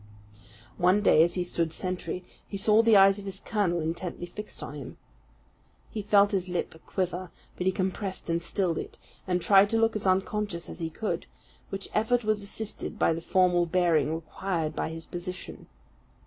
[0.79, 4.63] One day, as he stood sentry, he saw the eyes of his colonel intently fixed
[4.63, 4.97] on him.
[5.91, 9.95] He felt his lip quiver, but he compressed and stilled it, and tried to look
[9.95, 11.27] as unconscious as he could;
[11.69, 15.67] which effort was assisted by the formal bearing required by his position.